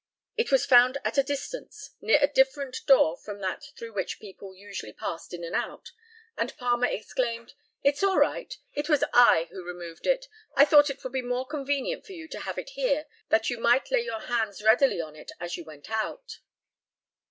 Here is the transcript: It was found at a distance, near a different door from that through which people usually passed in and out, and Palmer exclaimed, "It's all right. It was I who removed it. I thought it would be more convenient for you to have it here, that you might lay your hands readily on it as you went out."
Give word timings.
It 0.35 0.51
was 0.51 0.65
found 0.65 0.97
at 1.05 1.19
a 1.19 1.23
distance, 1.23 1.91
near 2.01 2.17
a 2.23 2.27
different 2.27 2.79
door 2.87 3.15
from 3.17 3.39
that 3.41 3.65
through 3.77 3.93
which 3.93 4.19
people 4.19 4.55
usually 4.55 4.93
passed 4.93 5.31
in 5.31 5.43
and 5.43 5.53
out, 5.55 5.91
and 6.35 6.57
Palmer 6.57 6.87
exclaimed, 6.87 7.53
"It's 7.83 8.01
all 8.01 8.17
right. 8.17 8.51
It 8.73 8.89
was 8.89 9.03
I 9.13 9.47
who 9.51 9.63
removed 9.63 10.07
it. 10.07 10.27
I 10.55 10.65
thought 10.65 10.89
it 10.89 11.03
would 11.03 11.13
be 11.13 11.21
more 11.21 11.45
convenient 11.45 12.03
for 12.07 12.13
you 12.13 12.27
to 12.29 12.39
have 12.39 12.57
it 12.57 12.69
here, 12.69 13.05
that 13.29 13.51
you 13.51 13.59
might 13.59 13.91
lay 13.91 14.01
your 14.01 14.21
hands 14.21 14.63
readily 14.63 14.99
on 14.99 15.15
it 15.15 15.33
as 15.39 15.55
you 15.55 15.65
went 15.65 15.87
out." 15.91 16.39